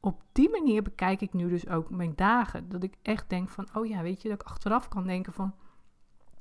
op 0.00 0.22
die 0.32 0.50
manier 0.50 0.82
bekijk 0.82 1.20
ik 1.20 1.32
nu 1.32 1.48
dus 1.48 1.68
ook 1.68 1.90
mijn 1.90 2.12
dagen. 2.14 2.68
Dat 2.68 2.82
ik 2.82 2.96
echt 3.02 3.28
denk 3.28 3.48
van, 3.48 3.68
oh 3.74 3.86
ja, 3.86 4.02
weet 4.02 4.22
je, 4.22 4.28
dat 4.28 4.40
ik 4.40 4.46
achteraf 4.46 4.88
kan 4.88 5.06
denken 5.06 5.32
van, 5.32 5.54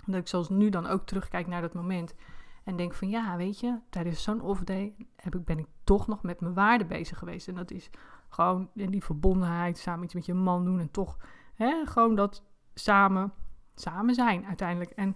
dat 0.06 0.16
ik 0.16 0.28
zoals 0.28 0.50
nu 0.50 0.70
dan 0.70 0.88
ook 0.88 1.06
terugkijk 1.06 1.48
naar 1.48 1.62
dat 1.62 1.74
moment. 1.74 2.16
En 2.64 2.76
denk 2.76 2.94
van, 2.94 3.10
ja, 3.10 3.38
weet 3.38 3.60
je, 3.60 3.80
tijdens 3.90 4.24
zo'n 4.24 4.42
off-day 4.42 4.96
heb 5.16 5.36
ik, 5.36 5.46
ben 5.46 5.60
ik 5.60 5.68
toch 5.84 6.08
nog 6.08 6.24
met 6.24 6.40
mijn 6.40 6.54
waarde 6.54 6.86
bezig 6.86 7.18
geweest. 7.18 7.48
En 7.48 7.56
dat 7.56 7.72
is 7.72 7.90
gewoon 8.30 8.70
die 8.74 9.04
verbondenheid, 9.04 9.78
samen 9.78 10.04
iets 10.04 10.14
met 10.14 10.26
je 10.26 10.34
man 10.34 10.66
doen 10.66 10.80
en 10.80 10.92
toch 10.92 11.18
hè, 11.56 11.86
gewoon 11.86 12.16
dat 12.16 12.44
samen, 12.74 13.34
samen 13.76 14.16
zijn 14.16 14.46
uiteindelijk. 14.46 14.92
En, 14.92 15.16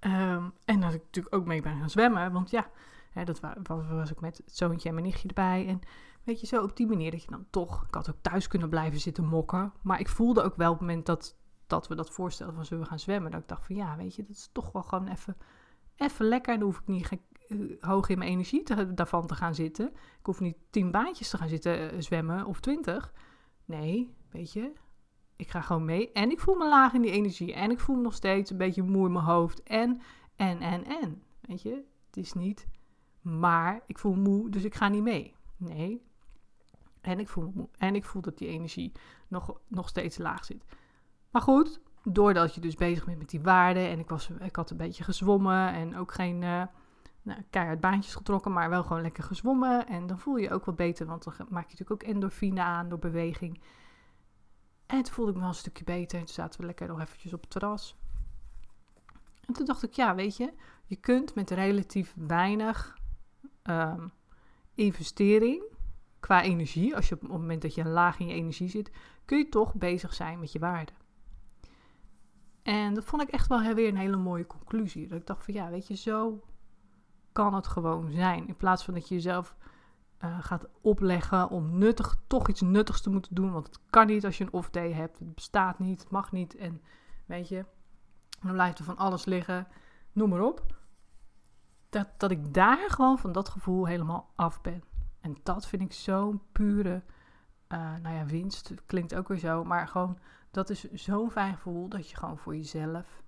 um, 0.00 0.52
en 0.64 0.80
dat 0.80 0.94
ik 0.94 1.02
natuurlijk 1.02 1.34
ook 1.34 1.46
mee 1.46 1.62
ben 1.62 1.78
gaan 1.78 1.90
zwemmen, 1.90 2.32
want 2.32 2.50
ja, 2.50 2.70
hè, 3.10 3.24
dat 3.24 3.40
was, 3.40 3.86
was 3.88 4.10
ik 4.10 4.20
met 4.20 4.42
zoontje 4.46 4.88
en 4.88 4.94
mijn 4.94 5.06
nichtje 5.06 5.28
erbij. 5.28 5.66
En 5.66 5.80
Weet 6.30 6.40
je, 6.40 6.46
zo 6.46 6.62
op 6.62 6.76
die 6.76 6.86
manier 6.86 7.10
dat 7.10 7.22
je 7.22 7.30
dan 7.30 7.46
toch... 7.50 7.84
Ik 7.86 7.94
had 7.94 8.10
ook 8.10 8.16
thuis 8.20 8.46
kunnen 8.46 8.68
blijven 8.68 9.00
zitten 9.00 9.24
mokken. 9.24 9.72
Maar 9.82 10.00
ik 10.00 10.08
voelde 10.08 10.42
ook 10.42 10.56
wel 10.56 10.72
op 10.72 10.78
het 10.78 10.86
moment 10.88 11.06
dat, 11.06 11.36
dat 11.66 11.88
we 11.88 11.94
dat 11.94 12.10
voorstelden 12.10 12.54
van 12.54 12.64
zullen 12.64 12.82
we 12.82 12.88
gaan 12.88 12.98
zwemmen... 12.98 13.30
dat 13.30 13.40
ik 13.40 13.48
dacht 13.48 13.66
van 13.66 13.76
ja, 13.76 13.96
weet 13.96 14.14
je, 14.14 14.22
dat 14.22 14.36
is 14.36 14.48
toch 14.52 14.72
wel 14.72 14.82
gewoon 14.82 15.08
even, 15.08 15.36
even 15.96 16.26
lekker. 16.26 16.58
Dan 16.58 16.66
hoef 16.66 16.78
ik 16.78 16.86
niet 16.86 17.10
uh, 17.48 17.72
hoog 17.80 18.08
in 18.08 18.18
mijn 18.18 18.30
energie 18.30 18.62
daarvan 18.94 19.26
te 19.26 19.34
gaan 19.34 19.54
zitten. 19.54 19.88
Ik 19.92 20.26
hoef 20.26 20.40
niet 20.40 20.56
tien 20.70 20.90
baantjes 20.90 21.30
te 21.30 21.36
gaan 21.36 21.48
zitten 21.48 21.94
uh, 21.94 22.00
zwemmen 22.00 22.44
of 22.46 22.60
twintig. 22.60 23.12
Nee, 23.64 24.14
weet 24.30 24.52
je, 24.52 24.72
ik 25.36 25.50
ga 25.50 25.60
gewoon 25.60 25.84
mee. 25.84 26.12
En 26.12 26.30
ik 26.30 26.40
voel 26.40 26.54
me 26.54 26.68
laag 26.68 26.92
in 26.92 27.02
die 27.02 27.12
energie. 27.12 27.54
En 27.54 27.70
ik 27.70 27.80
voel 27.80 27.96
me 27.96 28.02
nog 28.02 28.14
steeds 28.14 28.50
een 28.50 28.56
beetje 28.56 28.82
moe 28.82 29.06
in 29.06 29.12
mijn 29.12 29.24
hoofd. 29.24 29.62
En, 29.62 30.00
en, 30.36 30.60
en, 30.60 30.84
en. 30.84 31.22
Weet 31.40 31.62
je, 31.62 31.84
het 32.06 32.16
is 32.16 32.32
niet... 32.32 32.66
Maar 33.20 33.82
ik 33.86 33.98
voel 33.98 34.14
moe, 34.14 34.50
dus 34.50 34.64
ik 34.64 34.74
ga 34.74 34.88
niet 34.88 35.02
mee. 35.02 35.34
Nee, 35.56 36.02
en 37.00 37.18
ik 37.18 37.28
voel, 37.28 37.70
en 37.78 37.94
ik 37.94 38.04
voel 38.04 38.22
dat 38.22 38.38
die 38.38 38.48
energie 38.48 38.92
nog, 39.28 39.60
nog 39.66 39.88
steeds 39.88 40.18
laag 40.18 40.44
zit. 40.44 40.64
Maar 41.30 41.42
goed, 41.42 41.80
doordat 42.04 42.54
je 42.54 42.60
dus 42.60 42.74
bezig 42.74 43.04
bent 43.04 43.18
met 43.18 43.30
die 43.30 43.40
waarden. 43.40 43.88
En 43.88 43.98
ik, 43.98 44.08
was, 44.08 44.30
ik 44.30 44.56
had 44.56 44.70
een 44.70 44.76
beetje 44.76 45.04
gezwommen 45.04 45.72
en 45.72 45.96
ook 45.96 46.12
geen 46.12 46.42
uh, 46.42 46.62
nou, 47.22 47.42
keihard 47.50 47.80
baantjes 47.80 48.14
getrokken, 48.14 48.52
maar 48.52 48.70
wel 48.70 48.82
gewoon 48.82 49.02
lekker 49.02 49.24
gezwommen. 49.24 49.86
En 49.86 50.06
dan 50.06 50.18
voel 50.18 50.36
je 50.36 50.42
je 50.42 50.52
ook 50.52 50.64
wel 50.64 50.74
beter, 50.74 51.06
want 51.06 51.24
dan 51.24 51.34
maak 51.36 51.70
je 51.70 51.76
natuurlijk 51.78 51.90
ook 51.90 52.02
endorfine 52.02 52.62
aan 52.62 52.88
door 52.88 52.98
beweging. 52.98 53.60
En 54.86 55.02
toen 55.02 55.14
voelde 55.14 55.30
ik 55.30 55.36
me 55.36 55.42
wel 55.42 55.52
een 55.52 55.58
stukje 55.58 55.84
beter. 55.84 56.18
En 56.18 56.24
toen 56.24 56.34
zaten 56.34 56.60
we 56.60 56.66
lekker 56.66 56.88
nog 56.88 57.00
eventjes 57.00 57.32
op 57.32 57.40
het 57.40 57.50
terras. 57.50 57.96
En 59.46 59.54
toen 59.54 59.66
dacht 59.66 59.82
ik, 59.82 59.92
ja, 59.92 60.14
weet 60.14 60.36
je, 60.36 60.52
je 60.86 60.96
kunt 60.96 61.34
met 61.34 61.50
relatief 61.50 62.14
weinig 62.16 62.98
um, 63.62 64.12
investering 64.74 65.62
qua 66.20 66.42
energie, 66.42 66.96
als 66.96 67.08
je 67.08 67.14
op 67.14 67.20
het 67.20 67.30
moment 67.30 67.62
dat 67.62 67.74
je 67.74 67.84
laag 67.84 68.18
in 68.18 68.26
je 68.26 68.34
energie 68.34 68.68
zit, 68.68 68.90
kun 69.24 69.38
je 69.38 69.48
toch 69.48 69.74
bezig 69.74 70.14
zijn 70.14 70.38
met 70.38 70.52
je 70.52 70.58
waarde. 70.58 70.92
En 72.62 72.94
dat 72.94 73.04
vond 73.04 73.22
ik 73.22 73.28
echt 73.28 73.46
wel 73.46 73.74
weer 73.74 73.88
een 73.88 73.96
hele 73.96 74.16
mooie 74.16 74.46
conclusie. 74.46 75.06
Dat 75.06 75.18
ik 75.18 75.26
dacht 75.26 75.44
van 75.44 75.54
ja, 75.54 75.70
weet 75.70 75.86
je, 75.86 75.96
zo 75.96 76.44
kan 77.32 77.54
het 77.54 77.66
gewoon 77.66 78.10
zijn. 78.10 78.48
In 78.48 78.56
plaats 78.56 78.84
van 78.84 78.94
dat 78.94 79.08
je 79.08 79.14
jezelf 79.14 79.56
uh, 80.24 80.38
gaat 80.40 80.66
opleggen 80.80 81.48
om 81.48 81.78
nuttig, 81.78 82.16
toch 82.26 82.48
iets 82.48 82.60
nuttigs 82.60 83.00
te 83.00 83.10
moeten 83.10 83.34
doen. 83.34 83.52
Want 83.52 83.66
het 83.66 83.80
kan 83.90 84.06
niet 84.06 84.24
als 84.24 84.38
je 84.38 84.44
een 84.44 84.52
off-day 84.52 84.92
hebt. 84.92 85.18
Het 85.18 85.34
bestaat 85.34 85.78
niet, 85.78 86.00
het 86.00 86.10
mag 86.10 86.32
niet. 86.32 86.56
En 86.56 86.82
weet 87.26 87.48
je, 87.48 87.64
dan 88.40 88.52
blijft 88.52 88.78
er 88.78 88.84
van 88.84 88.96
alles 88.96 89.24
liggen. 89.24 89.66
Noem 90.12 90.28
maar 90.28 90.42
op. 90.42 90.78
Dat, 91.88 92.08
dat 92.16 92.30
ik 92.30 92.54
daar 92.54 92.90
gewoon 92.90 93.18
van 93.18 93.32
dat 93.32 93.48
gevoel 93.48 93.86
helemaal 93.86 94.32
af 94.34 94.60
ben. 94.60 94.82
En 95.20 95.36
dat 95.42 95.66
vind 95.66 95.82
ik 95.82 95.92
zo'n 95.92 96.42
pure, 96.52 97.02
uh, 97.68 97.94
nou 98.02 98.16
ja, 98.16 98.26
winst. 98.26 98.72
Klinkt 98.86 99.14
ook 99.14 99.28
weer 99.28 99.38
zo. 99.38 99.64
Maar 99.64 99.88
gewoon, 99.88 100.18
dat 100.50 100.70
is 100.70 100.92
zo'n 100.92 101.30
fijn 101.30 101.54
gevoel 101.54 101.88
dat 101.88 102.10
je 102.10 102.16
gewoon 102.16 102.38
voor 102.38 102.56
jezelf 102.56 103.22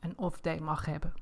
een 0.00 0.18
off-day 0.18 0.60
mag 0.60 0.84
hebben. 0.84 1.12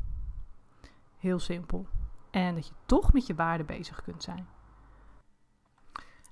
Heel 1.19 1.39
simpel. 1.39 1.87
En 2.31 2.55
dat 2.55 2.67
je 2.67 2.75
toch 2.87 3.13
met 3.13 3.27
je 3.27 3.35
waarde 3.35 3.65
bezig 3.65 4.03
kunt 4.03 4.23
zijn. 4.23 4.47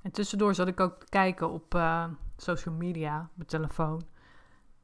En 0.03 0.11
tussendoor 0.11 0.55
zat 0.55 0.69
ik 0.69 0.81
ook 0.81 1.01
te 1.01 1.07
kijken 1.09 1.51
op 1.51 1.75
uh, 1.75 2.05
social 2.37 2.75
media, 2.75 3.31
mijn 3.35 3.49
telefoon. 3.49 4.03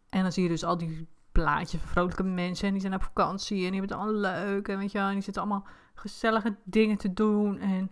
En 0.08 0.22
dan 0.22 0.32
zie 0.32 0.42
je 0.42 0.48
dus 0.48 0.64
al 0.64 0.78
die 0.78 1.08
plaatjes 1.32 1.80
van 1.80 1.90
vrolijke 1.90 2.22
mensen. 2.22 2.66
En 2.66 2.72
die 2.72 2.82
zijn 2.82 2.94
op 2.94 3.02
vakantie 3.02 3.64
en 3.64 3.70
die 3.70 3.80
hebben 3.80 3.98
het 3.98 4.06
allemaal 4.06 4.20
leuk. 4.20 4.68
En 4.68 4.78
weet 4.78 4.92
je 4.92 4.98
en 4.98 5.12
die 5.12 5.22
zitten 5.22 5.42
allemaal 5.42 5.66
gezellige 5.94 6.56
dingen 6.64 6.96
te 6.96 7.12
doen. 7.12 7.58
En, 7.58 7.90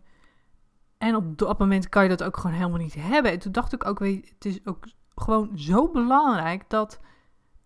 en 1.02 1.16
op 1.16 1.38
dat 1.38 1.58
moment 1.58 1.88
kan 1.88 2.02
je 2.02 2.08
dat 2.08 2.22
ook 2.22 2.36
gewoon 2.36 2.56
helemaal 2.56 2.78
niet 2.78 2.94
hebben. 2.94 3.32
En 3.32 3.38
toen 3.38 3.52
dacht 3.52 3.72
ik 3.72 3.86
ook, 3.86 3.98
weet 3.98 4.28
het 4.28 4.44
is 4.44 4.66
ook 4.66 4.84
gewoon 5.14 5.58
zo 5.58 5.90
belangrijk 5.90 6.70
dat, 6.70 7.00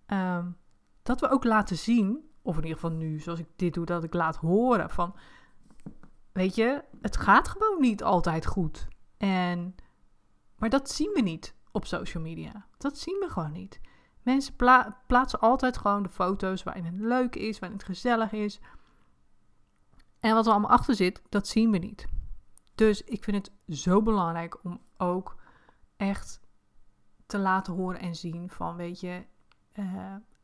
um, 0.06 0.56
dat 1.02 1.20
we 1.20 1.28
ook 1.28 1.44
laten 1.44 1.76
zien, 1.76 2.30
of 2.42 2.56
in 2.56 2.62
ieder 2.62 2.78
geval 2.78 2.96
nu, 2.96 3.20
zoals 3.20 3.38
ik 3.38 3.48
dit 3.56 3.74
doe, 3.74 3.84
dat 3.84 4.04
ik 4.04 4.14
laat 4.14 4.36
horen 4.36 4.90
van, 4.90 5.14
weet 6.32 6.54
je, 6.54 6.84
het 7.00 7.16
gaat 7.16 7.48
gewoon 7.48 7.80
niet 7.80 8.02
altijd 8.02 8.46
goed. 8.46 8.88
En, 9.16 9.74
maar 10.58 10.70
dat 10.70 10.90
zien 10.90 11.10
we 11.14 11.20
niet 11.20 11.54
op 11.72 11.86
social 11.86 12.22
media. 12.22 12.66
Dat 12.78 12.98
zien 12.98 13.18
we 13.20 13.28
gewoon 13.28 13.52
niet. 13.52 13.80
Mensen 14.22 14.54
plaatsen 15.06 15.40
altijd 15.40 15.76
gewoon 15.76 16.02
de 16.02 16.08
foto's 16.08 16.62
waarin 16.62 16.84
het 16.84 16.98
leuk 16.98 17.36
is, 17.36 17.58
waarin 17.58 17.78
het 17.78 17.86
gezellig 17.86 18.32
is. 18.32 18.60
En 20.20 20.34
wat 20.34 20.46
er 20.46 20.52
allemaal 20.52 20.70
achter 20.70 20.94
zit, 20.94 21.22
dat 21.28 21.48
zien 21.48 21.70
we 21.70 21.78
niet. 21.78 22.06
Dus 22.76 23.02
ik 23.02 23.24
vind 23.24 23.36
het 23.36 23.78
zo 23.78 24.02
belangrijk 24.02 24.64
om 24.64 24.80
ook 24.96 25.36
echt 25.96 26.40
te 27.26 27.38
laten 27.38 27.72
horen 27.72 28.00
en 28.00 28.14
zien 28.14 28.50
van, 28.50 28.76
weet 28.76 29.00
je, 29.00 29.24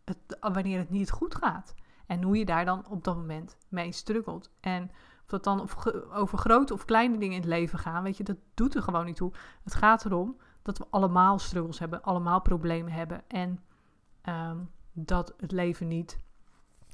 het, 0.04 0.18
wanneer 0.40 0.78
het 0.78 0.90
niet 0.90 1.10
goed 1.10 1.34
gaat. 1.34 1.74
En 2.06 2.22
hoe 2.22 2.36
je 2.36 2.44
daar 2.44 2.64
dan 2.64 2.86
op 2.88 3.04
dat 3.04 3.16
moment 3.16 3.56
mee 3.68 3.92
struggelt. 3.92 4.50
En 4.60 4.90
of 5.22 5.26
dat 5.26 5.44
dan 5.44 5.68
over 6.12 6.38
grote 6.38 6.72
of 6.72 6.84
kleine 6.84 7.18
dingen 7.18 7.34
in 7.34 7.40
het 7.40 7.50
leven 7.50 7.78
gaan, 7.78 8.02
weet 8.02 8.16
je, 8.16 8.24
dat 8.24 8.38
doet 8.54 8.74
er 8.74 8.82
gewoon 8.82 9.04
niet 9.04 9.16
toe. 9.16 9.32
Het 9.62 9.74
gaat 9.74 10.04
erom 10.04 10.36
dat 10.62 10.78
we 10.78 10.86
allemaal 10.90 11.38
struggles 11.38 11.78
hebben, 11.78 12.02
allemaal 12.02 12.40
problemen 12.40 12.92
hebben. 12.92 13.28
En 13.28 13.60
Ehm, 14.22 14.58
dat 14.92 15.34
het 15.36 15.52
leven 15.52 15.88
niet 15.88 16.18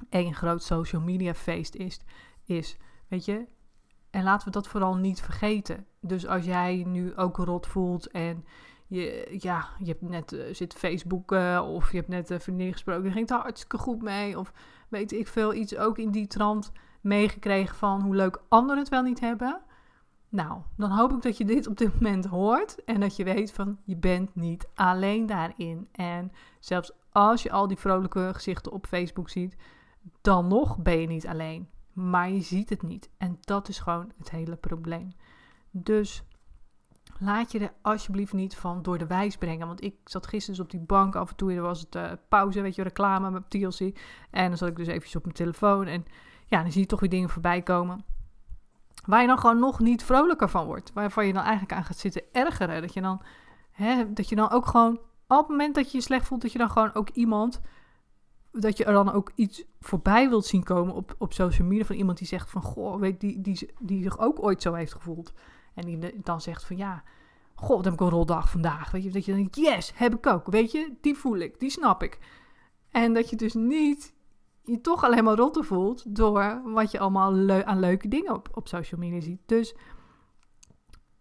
één 0.09 0.33
groot 0.33 0.63
social 0.63 1.01
media 1.01 1.33
feest 1.33 1.75
is, 1.75 1.99
is. 2.43 2.77
Weet 3.07 3.25
je? 3.25 3.47
En 4.09 4.23
laten 4.23 4.47
we 4.47 4.53
dat 4.53 4.67
vooral 4.67 4.95
niet 4.95 5.21
vergeten. 5.21 5.85
Dus 5.99 6.27
als 6.27 6.45
jij 6.45 6.83
nu 6.87 7.15
ook 7.15 7.37
rot 7.37 7.67
voelt 7.67 8.07
en 8.07 8.45
je, 8.87 9.37
ja, 9.39 9.69
je 9.79 9.85
hebt 9.85 10.01
net 10.01 10.31
uh, 10.31 10.53
zit 10.53 10.73
Facebook 10.73 11.31
of 11.61 11.91
je 11.91 11.97
hebt 11.97 12.09
net 12.09 12.29
een 12.29 12.41
vriendin 12.41 12.71
gesproken, 12.71 13.11
ging 13.11 13.29
het 13.29 13.39
hartstikke 13.39 13.77
goed 13.77 14.01
mee. 14.01 14.39
Of 14.39 14.53
weet 14.87 15.11
ik 15.11 15.27
veel, 15.27 15.53
iets 15.53 15.77
ook 15.77 15.97
in 15.97 16.11
die 16.11 16.27
trant 16.27 16.71
meegekregen 17.01 17.75
van 17.75 18.01
hoe 18.01 18.15
leuk 18.15 18.41
anderen 18.47 18.81
het 18.81 18.89
wel 18.89 19.01
niet 19.01 19.19
hebben. 19.19 19.61
Nou, 20.29 20.61
dan 20.77 20.91
hoop 20.91 21.11
ik 21.11 21.21
dat 21.21 21.37
je 21.37 21.45
dit 21.45 21.67
op 21.67 21.77
dit 21.77 21.93
moment 21.93 22.25
hoort 22.25 22.83
en 22.83 22.99
dat 22.99 23.15
je 23.15 23.23
weet 23.23 23.51
van 23.51 23.77
je 23.83 23.95
bent 23.95 24.35
niet 24.35 24.67
alleen 24.75 25.25
daarin. 25.25 25.87
En 25.91 26.31
zelfs 26.59 26.91
als 27.11 27.43
je 27.43 27.51
al 27.51 27.67
die 27.67 27.77
vrolijke 27.77 28.29
gezichten 28.33 28.71
op 28.71 28.87
Facebook 28.87 29.29
ziet, 29.29 29.55
dan 30.21 30.47
nog 30.47 30.77
ben 30.77 30.99
je 30.99 31.07
niet 31.07 31.27
alleen. 31.27 31.69
Maar 31.93 32.29
je 32.29 32.41
ziet 32.41 32.69
het 32.69 32.81
niet. 32.81 33.09
En 33.17 33.37
dat 33.41 33.69
is 33.69 33.79
gewoon 33.79 34.11
het 34.17 34.29
hele 34.29 34.55
probleem. 34.55 35.11
Dus 35.71 36.23
laat 37.19 37.51
je 37.51 37.59
er 37.59 37.73
alsjeblieft 37.81 38.33
niet 38.33 38.55
van 38.55 38.81
door 38.81 38.97
de 38.97 39.07
wijs 39.07 39.37
brengen. 39.37 39.67
Want 39.67 39.83
ik 39.83 39.95
zat 40.03 40.27
gisteren 40.27 40.55
dus 40.55 40.65
op 40.65 40.71
die 40.71 40.85
bank 40.85 41.15
af 41.15 41.29
en 41.29 41.35
toe. 41.35 41.53
Er 41.53 41.61
was 41.61 41.79
het 41.81 41.95
uh, 41.95 42.11
pauze, 42.29 42.61
weet 42.61 42.75
je, 42.75 42.83
reclame 42.83 43.31
met 43.31 43.49
TLC. 43.49 43.97
En 44.31 44.47
dan 44.47 44.57
zat 44.57 44.69
ik 44.69 44.75
dus 44.75 44.87
eventjes 44.87 45.15
op 45.15 45.23
mijn 45.23 45.35
telefoon. 45.35 45.85
En 45.85 46.05
ja, 46.45 46.61
dan 46.61 46.71
zie 46.71 46.81
je 46.81 46.87
toch 46.87 46.99
weer 46.99 47.09
dingen 47.09 47.29
voorbij 47.29 47.61
komen. 47.61 48.05
Waar 49.05 49.21
je 49.21 49.27
dan 49.27 49.39
gewoon 49.39 49.59
nog 49.59 49.79
niet 49.79 50.03
vrolijker 50.03 50.49
van 50.49 50.65
wordt. 50.65 50.93
Waarvan 50.93 51.27
je 51.27 51.33
dan 51.33 51.43
eigenlijk 51.43 51.73
aan 51.73 51.83
gaat 51.83 51.97
zitten 51.97 52.23
ergeren. 52.31 52.81
Dat 52.81 52.93
je 52.93 53.01
dan, 53.01 53.21
hè, 53.71 54.13
dat 54.13 54.29
je 54.29 54.35
dan 54.35 54.51
ook 54.51 54.65
gewoon 54.65 54.99
op 55.27 55.37
het 55.37 55.47
moment 55.47 55.75
dat 55.75 55.91
je 55.91 55.97
je 55.97 56.03
slecht 56.03 56.27
voelt, 56.27 56.41
dat 56.41 56.51
je 56.51 56.57
dan 56.57 56.69
gewoon 56.69 56.93
ook 56.93 57.09
iemand, 57.09 57.61
dat 58.51 58.77
je 58.77 58.85
er 58.85 58.93
dan 58.93 59.11
ook 59.11 59.31
iets 59.35 59.63
voorbij 59.79 60.29
wilt 60.29 60.45
zien 60.45 60.63
komen 60.63 60.93
op, 60.93 61.15
op 61.17 61.33
social 61.33 61.67
media 61.67 61.85
van 61.85 61.95
iemand 61.95 62.17
die 62.17 62.27
zegt 62.27 62.49
van, 62.49 62.61
goh, 62.61 62.99
weet 62.99 63.19
die, 63.19 63.41
die, 63.41 63.69
die 63.79 64.03
zich 64.03 64.19
ook 64.19 64.43
ooit 64.43 64.61
zo 64.61 64.73
heeft 64.73 64.93
gevoeld. 64.93 65.33
En 65.73 65.85
die 65.85 66.21
dan 66.23 66.41
zegt 66.41 66.63
van, 66.63 66.77
ja, 66.77 67.03
goh, 67.55 67.75
wat 67.75 67.85
heb 67.85 67.93
ik 67.93 67.99
een 67.99 68.09
roldag 68.09 68.49
vandaag. 68.49 68.91
Weet 68.91 69.03
je, 69.03 69.11
dat 69.11 69.25
je 69.25 69.31
dan 69.31 69.39
denkt, 69.39 69.55
yes, 69.55 69.91
heb 69.95 70.15
ik 70.15 70.27
ook. 70.27 70.47
Weet 70.47 70.71
je, 70.71 70.93
die 71.01 71.15
voel 71.15 71.37
ik, 71.37 71.59
die 71.59 71.69
snap 71.69 72.03
ik. 72.03 72.19
En 72.89 73.13
dat 73.13 73.29
je 73.29 73.35
dus 73.35 73.53
niet 73.53 74.13
je 74.63 74.81
toch 74.81 75.03
alleen 75.03 75.23
maar 75.23 75.35
rotte 75.35 75.63
voelt 75.63 76.15
door 76.15 76.61
wat 76.65 76.91
je 76.91 76.99
allemaal 76.99 77.49
aan 77.63 77.79
leuke 77.79 78.07
dingen 78.07 78.33
op, 78.33 78.49
op 78.53 78.67
social 78.67 78.99
media 78.99 79.21
ziet. 79.21 79.41
Dus 79.45 79.75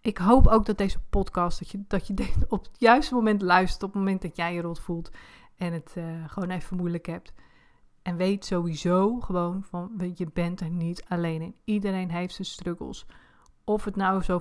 ik 0.01 0.19
hoop 0.19 0.47
ook 0.47 0.67
dat 0.67 0.79
deze 0.79 0.99
podcast, 1.11 1.59
dat 1.59 1.71
je, 1.71 1.85
dat 1.87 2.07
je 2.07 2.15
op 2.49 2.63
het 2.65 2.77
juiste 2.79 3.15
moment 3.15 3.43
luistert, 3.43 3.83
op 3.83 3.93
het 3.93 3.99
moment 3.99 4.23
dat 4.23 4.37
jij 4.37 4.55
je 4.55 4.61
rot 4.61 4.81
voelt 4.81 5.11
en 5.59 5.73
het 5.73 5.95
uh, 5.99 6.05
gewoon 6.27 6.51
even 6.51 6.77
moeilijk 6.77 7.07
hebt. 7.07 7.33
En 8.03 8.17
weet 8.17 8.45
sowieso 8.45 9.21
gewoon 9.21 9.63
van, 9.63 10.13
je 10.15 10.27
bent 10.33 10.61
er 10.61 10.71
niet 10.71 11.05
alleen 11.09 11.43
in. 11.43 11.55
Iedereen 11.65 12.11
heeft 12.11 12.35
zijn 12.35 12.47
struggles. 12.47 13.07
Of 13.65 13.85
het 13.85 13.97
nou 13.97 14.23
zo, 14.23 14.41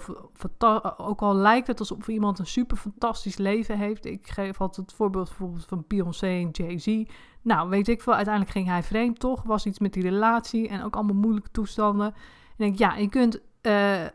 ook 0.98 1.22
al 1.22 1.36
lijkt 1.36 1.68
het 1.68 1.80
alsof 1.80 2.08
iemand 2.08 2.40
een 2.40 2.48
super 2.48 2.78
fantastisch 2.78 3.38
leven 3.38 3.78
heeft. 3.78 4.06
Ik 4.06 4.28
geef 4.28 4.62
altijd 4.62 4.88
het 4.88 4.96
voorbeeld 4.96 5.28
bijvoorbeeld 5.28 5.66
van 5.66 5.86
Beyoncé 5.88 6.28
en 6.28 6.50
Jay-Z. 6.50 7.04
Nou, 7.42 7.70
weet 7.70 7.88
ik 7.88 8.02
veel, 8.02 8.14
uiteindelijk 8.14 8.56
ging 8.56 8.68
hij 8.68 8.84
vreemd 8.84 9.20
toch, 9.20 9.44
was 9.44 9.66
iets 9.66 9.80
met 9.80 9.94
die 9.94 10.04
relatie 10.04 10.68
en 10.68 10.84
ook 10.84 10.96
allemaal 10.96 11.16
moeilijke 11.16 11.52
toestanden. 11.52 12.08
En 12.08 12.14
denk, 12.58 12.78
ja, 12.78 12.96
je 12.96 13.10
kunt 13.10 13.42
uh, 13.62 14.06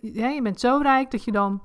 ja, 0.00 0.28
je 0.28 0.40
bent 0.42 0.60
zo 0.60 0.78
rijk 0.82 1.10
dat 1.10 1.24
je 1.24 1.32
dan 1.32 1.62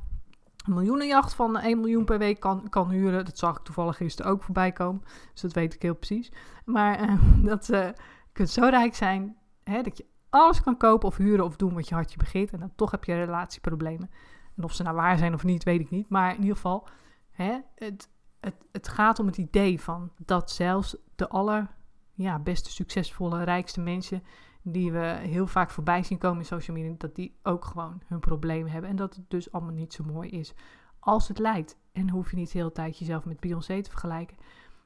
miljoenenjacht 0.67 1.33
van 1.33 1.57
1 1.57 1.79
miljoen 1.79 2.05
per 2.05 2.17
week 2.17 2.39
kan, 2.39 2.69
kan 2.69 2.89
huren. 2.89 3.25
Dat 3.25 3.37
zag 3.37 3.57
ik 3.57 3.63
toevallig 3.63 3.97
gisteren 3.97 4.31
ook 4.31 4.43
voorbij 4.43 4.71
komen. 4.71 5.01
Dus 5.31 5.41
dat 5.41 5.53
weet 5.53 5.73
ik 5.73 5.81
heel 5.81 5.95
precies. 5.95 6.31
Maar 6.65 7.09
uh, 7.09 7.19
dat 7.51 7.65
je 7.65 7.93
kunt 8.31 8.49
zo 8.49 8.67
rijk 8.69 8.95
zijn 8.95 9.37
hè, 9.63 9.81
dat 9.81 9.97
je 9.97 10.05
alles 10.29 10.61
kan 10.61 10.77
kopen 10.77 11.07
of 11.07 11.17
huren 11.17 11.45
of 11.45 11.55
doen 11.55 11.73
wat 11.73 11.87
je 11.87 11.95
hartje 11.95 12.17
begeert. 12.17 12.51
En 12.51 12.59
dan 12.59 12.71
toch 12.75 12.91
heb 12.91 13.03
je 13.03 13.13
relatieproblemen. 13.13 14.09
En 14.55 14.63
of 14.63 14.73
ze 14.73 14.83
nou 14.83 14.95
waar 14.95 15.17
zijn 15.17 15.33
of 15.33 15.43
niet, 15.43 15.63
weet 15.63 15.79
ik 15.79 15.89
niet. 15.89 16.09
Maar 16.09 16.33
in 16.33 16.39
ieder 16.39 16.55
geval, 16.55 16.87
hè, 17.31 17.59
het, 17.75 18.09
het, 18.39 18.55
het 18.71 18.87
gaat 18.87 19.19
om 19.19 19.25
het 19.25 19.37
idee 19.37 19.81
van 19.81 20.11
dat 20.17 20.51
zelfs 20.51 20.97
de 21.15 21.29
aller 21.29 21.67
ja, 22.13 22.39
beste, 22.39 22.71
succesvolle, 22.71 23.43
rijkste 23.43 23.81
mensen 23.81 24.23
die 24.67 24.91
we 24.91 25.17
heel 25.21 25.47
vaak 25.47 25.69
voorbij 25.69 26.03
zien 26.03 26.17
komen 26.17 26.39
in 26.39 26.45
social 26.45 26.77
media, 26.77 26.93
dat 26.97 27.15
die 27.15 27.35
ook 27.43 27.65
gewoon 27.65 28.01
hun 28.05 28.19
problemen 28.19 28.71
hebben. 28.71 28.89
En 28.89 28.95
dat 28.95 29.15
het 29.15 29.29
dus 29.29 29.51
allemaal 29.51 29.73
niet 29.73 29.93
zo 29.93 30.03
mooi 30.03 30.29
is 30.29 30.53
als 30.99 31.27
het 31.27 31.39
lijkt. 31.39 31.77
En 31.91 32.09
hoef 32.09 32.29
je 32.29 32.35
niet 32.35 32.51
de 32.51 32.57
hele 32.57 32.71
tijd 32.71 32.97
jezelf 32.97 33.25
met 33.25 33.39
Beyoncé 33.39 33.81
te 33.81 33.89
vergelijken. 33.89 34.37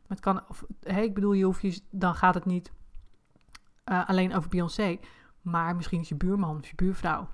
Het 0.08 0.20
kan, 0.20 0.42
hey, 0.82 1.04
ik 1.04 1.14
bedoel, 1.14 1.34
je 1.34 1.46
hoeft 1.46 1.62
je, 1.62 1.82
dan 1.90 2.16
gaat 2.16 2.34
het 2.34 2.46
niet 2.46 2.72
uh, 3.86 4.10
alleen 4.10 4.36
over 4.36 4.50
Beyoncé, 4.50 5.00
maar 5.42 5.76
misschien 5.76 6.00
is 6.00 6.10
je 6.10 6.16
buurman 6.16 6.58
of 6.58 6.68
je 6.68 6.76
buurvrouw. 6.76 7.28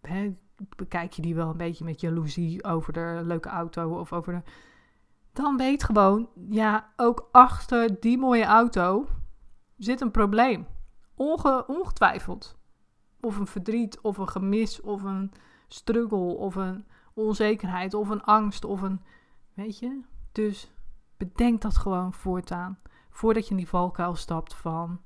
Hè, 0.00 0.34
bekijk 0.76 1.12
je 1.12 1.22
die 1.22 1.34
wel 1.34 1.50
een 1.50 1.56
beetje 1.56 1.84
met 1.84 2.00
jaloezie 2.00 2.64
over 2.64 2.92
de 2.92 3.20
leuke 3.24 3.48
auto 3.48 3.98
of 3.98 4.12
over 4.12 4.32
de. 4.32 4.50
Dan 5.32 5.56
weet 5.56 5.84
gewoon, 5.84 6.28
ja, 6.50 6.92
ook 6.96 7.28
achter 7.32 8.00
die 8.00 8.18
mooie 8.18 8.44
auto 8.44 9.08
zit 9.76 10.00
een 10.00 10.10
probleem. 10.10 10.66
Onge, 11.18 11.64
ongetwijfeld. 11.66 12.56
Of 13.20 13.36
een 13.36 13.46
verdriet, 13.46 14.00
of 14.00 14.18
een 14.18 14.28
gemis, 14.28 14.80
of 14.80 15.02
een 15.02 15.32
struggle, 15.68 16.18
of 16.36 16.54
een 16.54 16.86
onzekerheid, 17.14 17.94
of 17.94 18.08
een 18.08 18.22
angst, 18.22 18.64
of 18.64 18.82
een. 18.82 19.00
Weet 19.54 19.78
je? 19.78 20.00
Dus 20.32 20.72
bedenk 21.16 21.60
dat 21.60 21.76
gewoon 21.76 22.12
voortaan. 22.12 22.78
Voordat 23.10 23.44
je 23.44 23.50
in 23.50 23.56
die 23.56 23.68
valkuil 23.68 24.14
stapt 24.14 24.54
van 24.54 25.00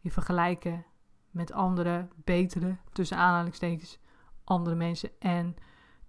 je 0.00 0.10
vergelijken 0.10 0.84
met 1.30 1.52
andere, 1.52 2.08
betere, 2.16 2.76
tussen 2.92 3.16
aanhalingstekens, 3.16 3.98
andere 4.44 4.76
mensen. 4.76 5.10
En 5.18 5.56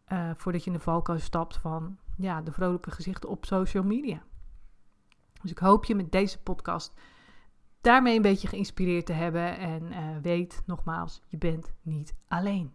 uh, 0.08 0.32
voordat 0.36 0.64
je 0.64 0.70
in 0.72 0.78
de 0.78 0.84
valkuil 0.84 1.20
stapt 1.20 1.58
van 1.58 1.98
ja, 2.18 2.42
de 2.42 2.52
vrolijke 2.52 2.92
gezichten 2.92 3.30
op 3.30 3.46
social 3.46 3.84
media. 3.84 4.24
Dus 5.42 5.52
ik 5.52 5.58
hoop 5.58 5.86
je 5.86 5.96
met 5.96 6.12
deze 6.12 6.42
podcast 6.42 6.94
daarmee 7.86 8.16
een 8.16 8.22
beetje 8.22 8.48
geïnspireerd 8.48 9.06
te 9.06 9.14
hebben. 9.14 9.58
En 9.58 9.84
uh, 9.84 9.98
weet 10.22 10.62
nogmaals, 10.66 11.22
je 11.28 11.38
bent 11.38 11.74
niet 11.82 12.16
alleen. 12.28 12.74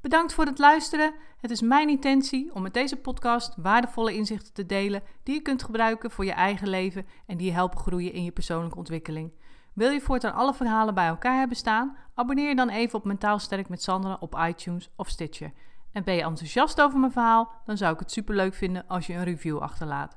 Bedankt 0.00 0.34
voor 0.34 0.44
het 0.44 0.58
luisteren. 0.58 1.14
Het 1.40 1.50
is 1.50 1.60
mijn 1.60 1.88
intentie 1.88 2.54
om 2.54 2.62
met 2.62 2.74
deze 2.74 2.96
podcast 2.96 3.54
waardevolle 3.56 4.14
inzichten 4.14 4.52
te 4.52 4.66
delen 4.66 5.02
die 5.22 5.34
je 5.34 5.40
kunt 5.40 5.62
gebruiken 5.62 6.10
voor 6.10 6.24
je 6.24 6.32
eigen 6.32 6.68
leven 6.68 7.06
en 7.26 7.36
die 7.36 7.46
je 7.46 7.52
helpen 7.52 7.78
groeien 7.78 8.12
in 8.12 8.24
je 8.24 8.30
persoonlijke 8.30 8.78
ontwikkeling. 8.78 9.32
Wil 9.72 9.90
je 9.90 10.00
voortaan 10.00 10.34
alle 10.34 10.54
verhalen 10.54 10.94
bij 10.94 11.06
elkaar 11.06 11.38
hebben 11.38 11.56
staan? 11.56 11.96
Abonneer 12.14 12.48
je 12.48 12.56
dan 12.56 12.68
even 12.68 12.98
op 12.98 13.04
Mentaal 13.04 13.38
Sterk 13.38 13.68
met 13.68 13.82
Sandra 13.82 14.16
op 14.20 14.38
iTunes 14.48 14.90
of 14.96 15.08
Stitcher. 15.08 15.52
En 15.92 16.04
ben 16.04 16.14
je 16.14 16.22
enthousiast 16.22 16.80
over 16.80 16.98
mijn 16.98 17.12
verhaal? 17.12 17.52
Dan 17.64 17.76
zou 17.76 17.92
ik 17.92 17.98
het 17.98 18.12
superleuk 18.12 18.54
vinden 18.54 18.84
als 18.88 19.06
je 19.06 19.14
een 19.14 19.24
review 19.24 19.58
achterlaat. 19.58 20.16